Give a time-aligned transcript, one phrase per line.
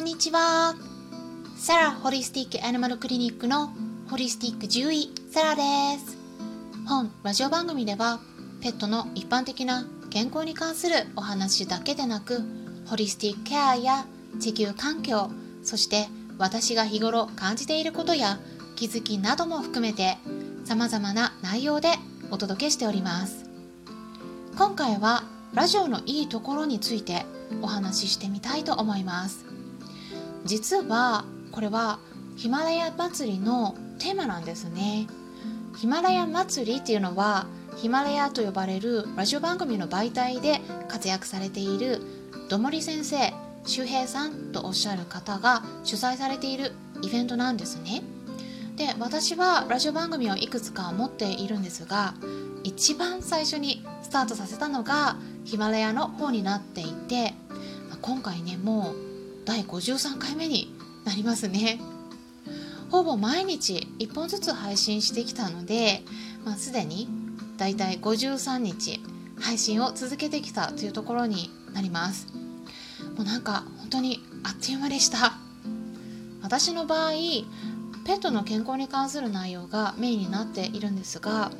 [0.00, 0.74] んにちは。
[1.58, 3.70] サラホリスティックアニマルクリニックの
[4.08, 5.62] ホリスティック獣医サラで
[5.98, 6.16] す。
[6.88, 8.18] 本ラジオ番組では
[8.62, 12.40] ペットの一般的な健康に関するお話だけでなく
[12.86, 14.06] ホリスティックケアや
[14.40, 15.30] 地球環境
[15.62, 16.08] そして
[16.38, 18.40] 私が日頃感じていることや
[18.76, 20.16] 気づきなども含めて
[20.64, 21.90] 様々な内容で
[22.30, 23.44] お届けしております
[24.56, 27.26] 今回はラジオのいいところについて
[27.60, 29.49] お話ししてみたいと思います
[30.44, 31.98] 実はこれは
[32.36, 35.06] ヒマラヤ祭りのテーマなんですね。
[35.76, 42.00] ヒマラヤ祭りっていうのはヒマラヤと呼ばれるラジオ番組の媒体で活躍されている
[42.48, 43.32] どもり先生
[43.64, 48.02] 周平さんとおっしゃる方が主催されているイベントなんですね。
[48.76, 52.14] で私はラジオ番組をいくつか持っているんですが
[52.64, 57.34] 一番最初にスタートさせたのがヒマラヤの方になっていて
[58.00, 59.09] 今回ねもう
[59.50, 60.72] 第53回目に
[61.04, 61.80] なりますね。
[62.88, 66.04] ほぼ毎日1本ずつ配信してきたので、
[66.44, 67.08] まあ、すでに
[67.56, 69.00] だいたい53日
[69.40, 72.28] 配信を続けてきたというところになります。
[73.16, 75.32] もうなんか本当にあっという間でした。
[76.42, 77.10] 私の場合
[78.06, 81.50] ペットの健康に関する内容がメインになっているんですが、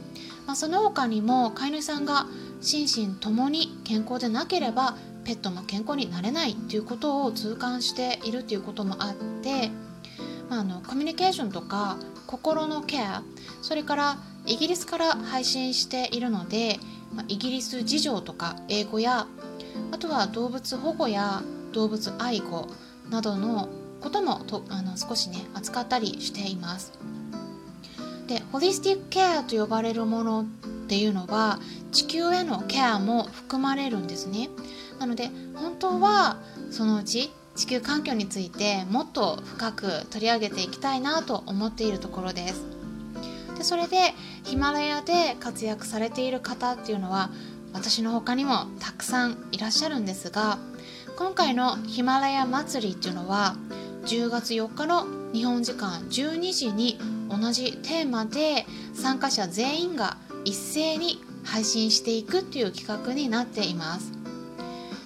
[0.47, 2.27] まあ、その他にも飼い主さんが
[2.60, 4.97] 心身ともに健康でなければ
[5.31, 9.70] ペットも健康になれないっていうことを痛感しているっていうこともあって、
[10.48, 13.22] まあ、あのコミュニケーションとか心のケア
[13.62, 16.81] それからイギリスから配信しているので、
[17.14, 19.28] まあ、イギリス事情とか英語や
[19.92, 22.67] あとは動物保護や動物愛護
[23.09, 23.69] などの
[24.00, 26.92] こともとあの少しね扱ったりしています。
[28.27, 30.44] でホリスティックケアと呼ばれるものっ
[30.89, 31.61] ていうのは
[31.92, 34.48] 地球へのケアも含まれるんですね。
[35.01, 36.37] なので本当は
[36.70, 42.62] そのうち地球環境についてもっと深く取り上げていきたいなと思っているところです。
[43.56, 47.31] でそれでヒマラヤで活躍されている方っていうのは
[47.72, 50.59] 私の他にもたくさんいらっしゃるんですが
[51.16, 53.56] 今回のヒマラヤ祭りっていうのは
[54.06, 64.19] 10月4日の日本時間12時に同じテーマで参加者全員が一斉に配信していくっていう企画になっています。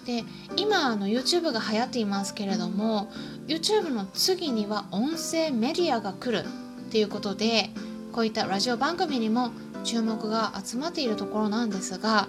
[0.04, 0.24] で
[0.56, 3.10] 今あの YouTube が流行っていますけれども
[3.46, 7.70] YouTube の次には音声メディアが来るっていうことで
[8.12, 9.50] こういったラジオ番組にも
[9.82, 12.28] 注目が集まっているところなんですが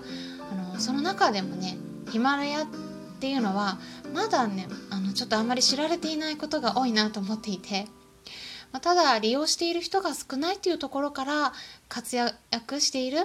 [0.52, 1.78] あのその中でもね
[2.10, 2.68] ヒマラヤっ
[3.20, 3.78] ていうのは
[4.14, 7.88] まだねあのちょっとあんまり知られていないことが多いなと思っていて
[8.72, 11.54] まあ、ただ利用している人が少ないというところから
[11.88, 13.20] 活躍している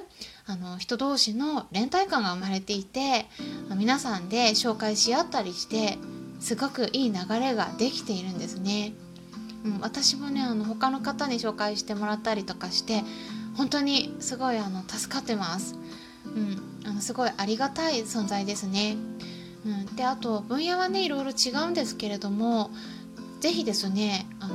[0.47, 3.27] あの人同士の連帯感が生まれていて
[3.77, 5.99] 皆さんで紹介し合ったりして
[6.41, 8.93] すごくいい流れができているんですね。
[9.65, 13.03] うん、私もねあの他の方に紹介してもらったりとかして
[13.57, 15.77] 本当にすごいあの助かってます。
[16.25, 18.97] うん、あのすごいありがたい存在ですね。
[19.67, 22.71] うん、であと分野はねいろいろ違うんですけれども
[23.41, 24.55] 是非ですねあの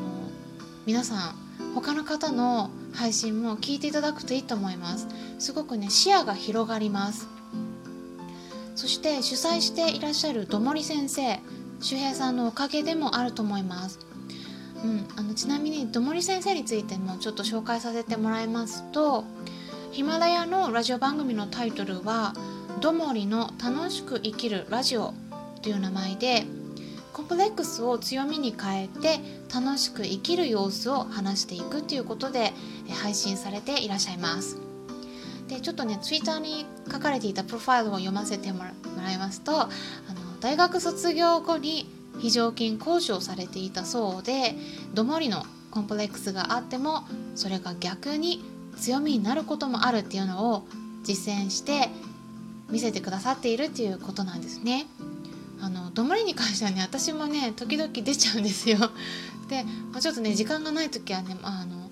[0.86, 1.36] 皆さん
[1.74, 5.08] 他の方の配信も聞いていただくといいと思います。
[5.40, 7.28] すごくね視野が広がります。
[8.76, 11.40] そして主催していらっしゃるどもり先生
[11.80, 14.00] 周平さんのおかげでもあると思います。
[14.84, 19.24] うん、あのちなみにどもり先生についてもちょっと紹介させてもらいますと
[19.92, 22.36] ヒマラヤのラジオ番組のタイトルは
[22.82, 25.16] 「どもりの楽しく生きるラジオ」
[25.64, 26.46] という名前で
[27.16, 29.22] コンプレックスを強みに変えて
[29.54, 32.52] 楽しく生きる様子を話していくということで
[33.02, 34.58] 配信されていらっしゃいます
[35.48, 39.72] でちょっとねツイッターに書かれていたプロファイルを読ませてもらいますとあの
[40.42, 41.90] 大学卒業後に
[42.20, 44.54] 非常勤講師をされていたそうで
[44.94, 47.06] どもりのコンプレックスがあっても
[47.36, 48.44] それが逆に
[48.76, 50.68] 強みになることもあるっていうのを
[51.04, 51.88] 実践して
[52.70, 54.88] 見せてくださっているっていうことなんですね。
[55.66, 58.78] あのどまりに関してはね私もね時々出ちゃうんですよ。
[59.50, 61.90] で、まあ、ちょっとね時間がない時はね、まあ、あのも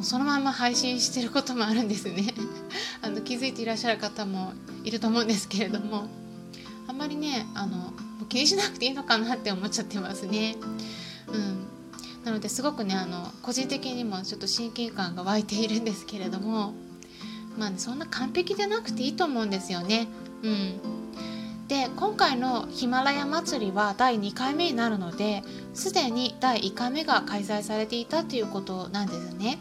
[0.00, 2.34] うそのまま配信してることもあるんですね。
[3.02, 4.52] あの気づいていらっしゃる方も
[4.82, 6.08] いると思うんですけれども。
[6.88, 7.92] あんまりねあの
[8.28, 10.56] 気にしなくていいのかなって思っちゃってますね。
[11.28, 11.66] うん。
[12.24, 16.74] なのですごくねあの個人的にもちょっと親近感が湧いているんですけれども。
[17.56, 20.08] まあ、ね、そんな完璧でなくていいと思うんですよね。
[20.42, 21.03] うん。
[21.68, 29.58] で今回のヒマラヤ祭りは第2回目になるのですでに第1回目が開催されていたということなんですね。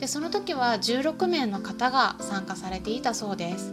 [0.00, 3.72] でその時は16名の方が参加されていたそうです、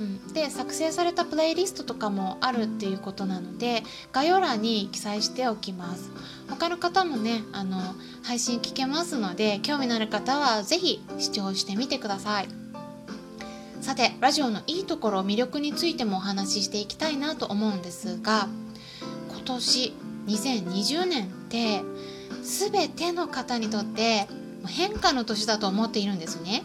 [0.00, 6.10] うん、で作成されたプレイリストとかもあるっていうことなので概要欄に記載しておきます。
[6.48, 7.78] 他の方もねあの
[8.22, 12.67] 配信聞けますので興味のある方は是非視聴してみてください。
[13.88, 18.46] さてラジオのいいところ魅力についてもお話ししていきたいなと思うんですが
[19.30, 19.94] 今年
[20.26, 21.80] 2020年って
[22.42, 24.28] 全ての方にとって
[24.66, 26.64] 変化の年だと思っているんですね。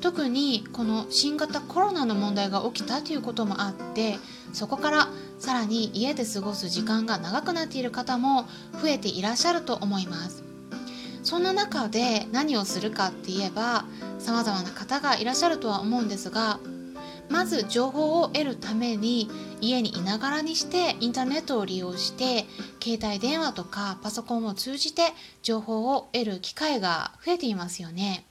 [0.00, 4.16] 特にこの新型コロナの問題が起きたということもあって
[4.52, 5.08] そこから
[5.40, 8.44] さらに家で過ごす時間が長くなっている方も
[8.80, 10.45] 増えていらっしゃると思います。
[11.26, 13.84] そんな中で何をするかって言えば
[14.20, 16.60] 様々な方がいらっしゃるとは思うんですが
[17.28, 19.28] まず情報を得るために
[19.60, 22.46] 家にいながらにしてインターネットを利用して
[22.80, 25.02] 携帯電話とかパソコンを通じて
[25.42, 28.24] 情報を得る機会が増えていますよね。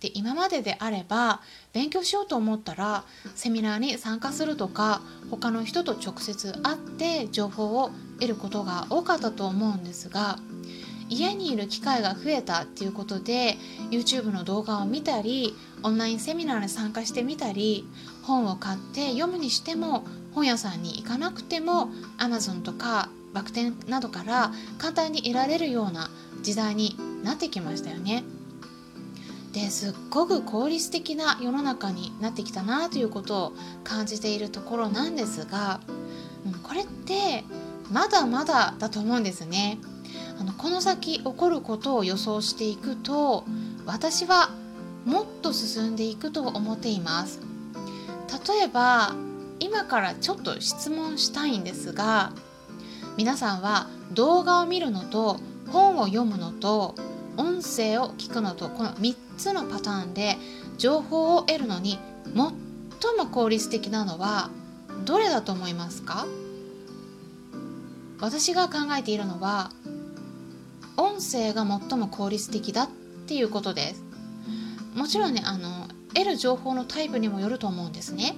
[0.00, 1.40] で今までであれば
[1.72, 3.04] 勉強しようと思ったら
[3.34, 5.00] セミナーに参加するとか
[5.30, 7.90] 他の人と直接会って情報を
[8.20, 10.38] 得ることが多かったと思うんですが
[11.08, 13.56] 家にいる機会が増えたっていうことで
[13.90, 17.88] YouTube の動画を見たりオンラインセミナーに参加してみたり
[18.22, 21.88] 本を買って読むにしても本屋さんに行かなくても
[22.18, 26.10] Amazon とか楽天などから簡単に得られるような
[26.42, 28.24] 時代になってきましたよね。
[29.52, 33.52] ですっごく効率的な世の中になってきたなということを
[33.82, 35.80] 感じているところなんですが、
[36.62, 37.44] これって
[37.90, 39.78] まだまだだと思うんですね。
[40.38, 43.44] あのこの先起こることを予想していくと
[43.86, 44.50] 私は
[45.04, 47.40] もっと進んでいくと思っています。
[48.48, 49.14] 例えば
[49.60, 52.32] 今からちょっと質問したいんですが
[53.16, 55.40] 皆さんは動画を見るのと
[55.72, 56.94] 本を読むのと
[57.36, 60.36] 音声を聞くのとこの3つのパターンで
[60.76, 62.52] 情報を得るのに最も
[63.30, 64.50] 効率的なのは
[65.04, 66.26] どれだと思いますか？
[68.20, 69.70] 私が考えているのは
[70.98, 72.88] 音声が最も効率的だっ
[73.26, 74.04] ていうことです。
[74.94, 78.36] もちろんねあの得る情報のタイプにもよると思うんですね。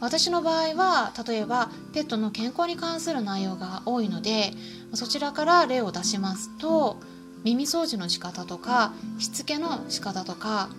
[0.00, 4.54] 私の場合は例えばペットの健康に関する内容が多いので
[4.94, 6.96] そちらから例を出しますと
[7.44, 10.70] 耳掃除の仕方とかしつけの仕方とか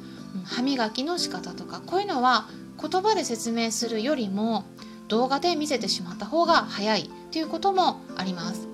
[0.46, 2.48] 歯磨きの仕方とかこういうのは
[2.82, 4.64] 言葉で説明するよりも
[5.08, 8.68] 動画で見せてしまった方が早いということもあります。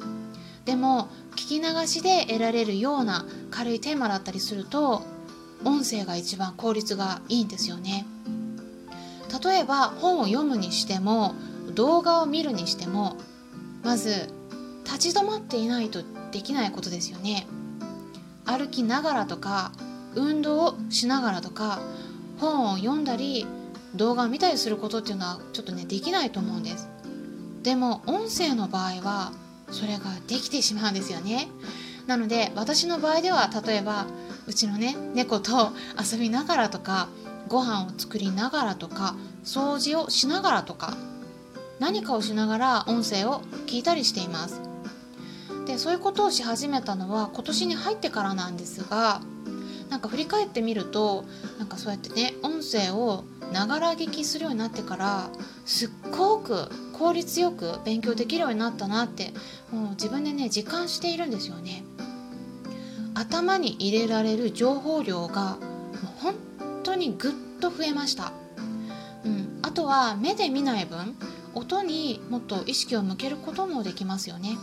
[0.64, 1.10] でも
[1.48, 5.04] 聞き流しで得られるような軽いテーマだったりすると
[5.64, 8.06] 音声が一番効率がいいんですよね。
[9.42, 11.36] 例えば本を読むにしても
[11.74, 13.16] 動画を見るにしても
[13.82, 14.30] まず
[14.84, 16.04] 立ち止まっていないと
[16.34, 17.48] できないことですよね。
[18.46, 19.72] 歩きながらとか
[20.16, 21.80] 運動をしながらとか
[22.42, 23.48] 本を読んだり
[23.96, 26.90] 動画を見たりすることっていうのはちょっとねできないと思うんです。
[27.64, 29.32] でも音声の場合は
[29.72, 31.48] それができてしまうんですよね。
[32.08, 34.06] なので私の場合では例えば
[34.48, 37.10] うちのね猫と遊びながらとか
[37.48, 40.94] ご飯を作りながらとか掃除をしながらとか
[41.80, 44.62] 何かをしながら音声を聞いたりしています。
[45.66, 49.22] でそういうことをし始めたのは今年に入ってからなんですが
[49.90, 51.26] なんか振り返ってみると
[51.60, 55.30] なんかそうやってね音声をながら聞きするようになってから
[55.66, 59.34] すっごく効率よく勉強できるようになったなって
[59.72, 61.84] もう自分でね実感しているんですよね。
[63.14, 66.36] 頭に入れられる情報量がもう本
[66.84, 68.32] 当にぐっと増えました、
[69.26, 71.18] うん、あとは目で見ない分
[71.56, 74.58] 音にもっと意識を向けることもできますよね。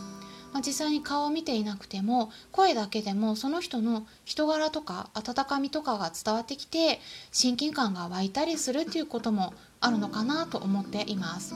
[0.53, 7.01] まあ、実際に顔を見ていなくても声だけでもその人の人柄とか温かみとかが伝わってきて
[7.33, 11.55] 親近感が湧いたりするっていうこともあるのかなと思っています。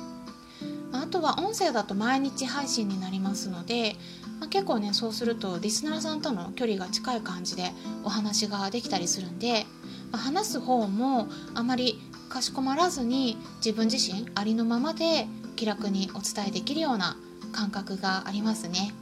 [0.92, 3.96] あとは音声だと毎日配信になりますので、
[4.40, 7.72] まあ、結構ねそうするとリスナーさんとの距離が近い感じで
[8.04, 9.66] お話ができたりするんで、
[10.12, 17.18] まあ、話す方もあまりかしこまらずに自分自身ありのままで気楽にお伝えできるような
[17.52, 18.94] 感覚がありますね。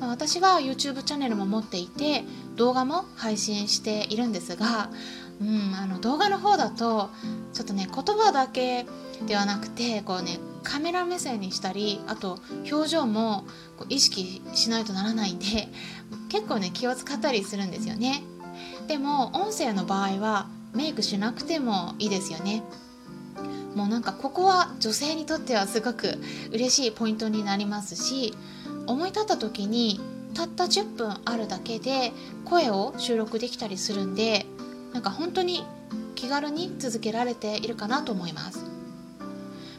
[0.00, 2.24] ま私は YouTube チャンネルも持っていて
[2.56, 4.90] 動画も配信しているんですが、
[5.40, 7.10] うん、あの動画の方だと
[7.52, 8.86] ちょっとね言葉だけ
[9.26, 12.40] ではなくてこうねカメラ目線にしたりあと
[12.70, 13.44] 表情も
[13.88, 15.68] 意識しないとならないんで
[16.28, 18.22] 結構ね気を使ったりするんですよね。
[18.88, 22.62] でも音声の場合はメイクしなくてもいいですよね。
[23.74, 26.18] もうなんかここは女性にとってはすごく
[26.52, 28.32] 嬉しいポイントになりますし
[28.86, 30.00] 思い立った時に
[30.34, 32.12] たった10分あるだけで
[32.44, 34.46] 声を収録できたりするんで
[34.92, 35.64] なんか本当に
[36.14, 38.63] 気軽に続けられているかなと思います。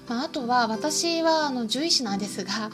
[0.08, 2.70] まあ、あとは私はあの獣医師なんですが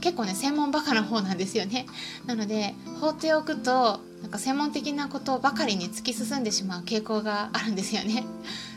[0.00, 1.86] 結構ね専門バカな方なんですよね。
[2.26, 8.24] なので放っておくとなんか専門的なことばかりに突き進んでしまう傾向があるんですよね。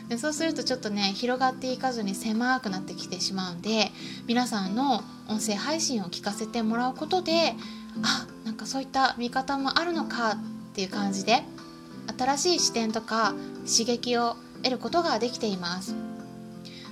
[0.08, 3.92] でそうするとちょっとね広がっていかずに狭くなってきてしまうんで
[4.26, 7.54] 皆さんの音声配信を聞かせてもらうことで
[8.02, 10.36] あなんかそういった見方もあるのかっ
[10.74, 11.42] ていう感じで
[12.18, 15.94] 新しい視点とか刺激を得ることができています。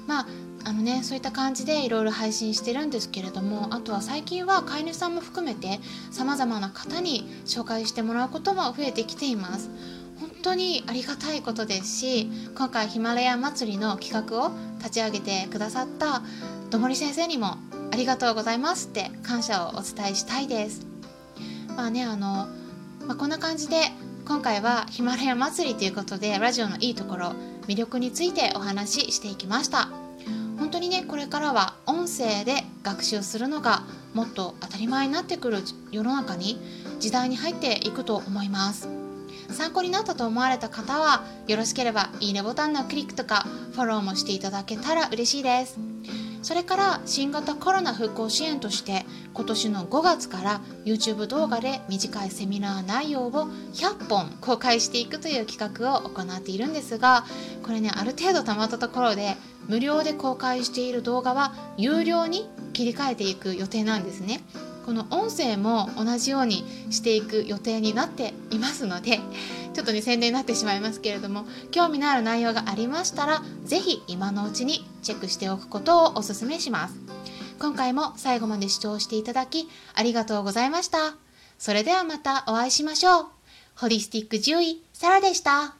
[0.07, 0.27] まあ
[0.65, 9.71] あのねそういった感じでいろいろ配信してるんですけれどもあとは最近は飼い主さんも含めてさまざまな方に紹介してもらうことも増えてきています。
[10.21, 16.23] 本当にありがたいことですし今回ヒマラヤ祭りの企画を立ち上げてくださった
[16.69, 17.57] どもり先生にも
[17.91, 20.87] ありがとうございますって感謝をお伝えしたいです。
[21.77, 22.49] まあねあの、
[23.07, 23.77] まあ、こんな感じで
[24.27, 27.33] 今回はヒマラヤ祭りということでラジオのいいところ
[27.67, 30.00] 魅力についてお話ししていきました。
[30.61, 36.61] 本当にねこれからは音声で学習するのがもっと当たり前になってくる世の中に
[37.01, 38.89] 時代に入っていくと思います。
[39.51, 45.79] 参考になったと思われた方はよろしければいいねボタンのクリックとかフォローもしていただけたら嬉しいです。
[46.43, 53.31] それから新型コロナ復興支援として今年の5月から YouTube 動画で短いセミナー内容を
[53.75, 57.25] 100本公開していくという企画を行っているんですが
[57.63, 59.37] これねある程度たまったところで
[59.71, 64.41] 無料で公開している動画は有料に切り替えていく予定なんですね。
[64.85, 69.21] この音声も同じようにしていく予定になっていますので
[69.73, 76.95] ちょっとね宣伝になってしまいますけれども興味のある内容がありましたら是非今のうちにチェックしておくことをお勧めします。
[77.61, 81.15] 今回も最後まで視聴していただきありがとうございました。
[81.59, 83.27] それではまたお会いしましょう。
[83.77, 85.80] ホリスティック獣医サラでした。